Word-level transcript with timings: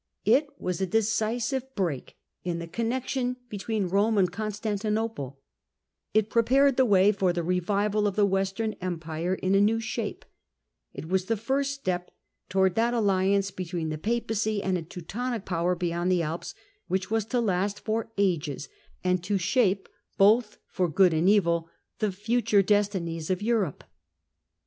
ItJSLas 0.25 0.81
a 0.81 0.87
decisive 0.87 1.75
break 1.75 2.17
in 2.43 2.57
the 2.57 2.65
connexion 2.65 3.37
between 3.49 3.87
Rome 3.87 4.17
and 4.17 4.31
Constantinople; 4.31 5.39
it 6.11 6.31
prepared 6.31 6.75
the 6.75 6.87
way 6.87 7.11
for 7.11 7.31
the 7.31 7.43
revival 7.43 8.07
of 8.07 8.15
the 8.15 8.25
Western 8.25 8.73
Empire 8.81 9.35
in 9.35 9.53
a 9.53 9.61
new 9.61 9.79
shape, 9.79 10.25
it 10.91 11.07
was 11.07 11.25
the 11.25 11.37
first 11.37 11.75
step 11.75 12.09
towards 12.49 12.73
that 12.73 12.95
alliance 12.95 13.51
between 13.51 13.89
the 13.89 13.97
Papacy 13.99 14.63
and 14.63 14.75
a 14.75 14.81
Teutonic 14.81 15.45
power 15.45 15.75
beyond 15.75 16.11
the 16.11 16.23
Alps 16.23 16.55
which 16.87 17.11
was 17.11 17.25
to 17.25 17.39
last 17.39 17.79
for 17.79 18.11
ages, 18.17 18.69
and 19.03 19.23
to 19.23 19.37
shape 19.37 19.87
both 20.17 20.57
for 20.65 20.89
good 20.89 21.13
and 21.13 21.29
evil 21.29 21.69
the 21.99 22.11
future 22.11 22.63
destinies 22.63 23.29
of 23.29 23.43
Europe. 23.43 23.83